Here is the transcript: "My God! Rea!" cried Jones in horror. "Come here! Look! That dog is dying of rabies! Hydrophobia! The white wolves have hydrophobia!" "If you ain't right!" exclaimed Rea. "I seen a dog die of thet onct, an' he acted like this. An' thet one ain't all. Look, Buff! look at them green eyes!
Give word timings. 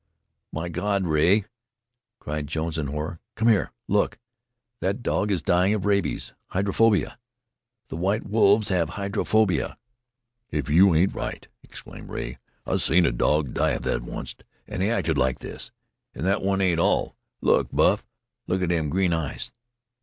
"My 0.51 0.67
God! 0.67 1.03
Rea!" 1.05 1.45
cried 2.17 2.47
Jones 2.47 2.79
in 2.79 2.87
horror. 2.87 3.19
"Come 3.35 3.49
here! 3.49 3.71
Look! 3.87 4.17
That 4.79 5.03
dog 5.03 5.29
is 5.29 5.43
dying 5.43 5.75
of 5.75 5.85
rabies! 5.85 6.33
Hydrophobia! 6.47 7.19
The 7.89 7.97
white 7.97 8.25
wolves 8.25 8.69
have 8.69 8.89
hydrophobia!" 8.97 9.77
"If 10.49 10.69
you 10.71 10.95
ain't 10.95 11.13
right!" 11.13 11.47
exclaimed 11.61 12.09
Rea. 12.09 12.39
"I 12.65 12.77
seen 12.77 13.05
a 13.05 13.11
dog 13.11 13.53
die 13.53 13.73
of 13.73 13.83
thet 13.83 14.01
onct, 14.01 14.43
an' 14.65 14.81
he 14.81 14.89
acted 14.89 15.19
like 15.19 15.37
this. 15.37 15.69
An' 16.15 16.23
thet 16.23 16.41
one 16.41 16.61
ain't 16.61 16.79
all. 16.79 17.15
Look, 17.39 17.69
Buff! 17.71 18.03
look 18.47 18.63
at 18.63 18.69
them 18.69 18.89
green 18.89 19.13
eyes! 19.13 19.51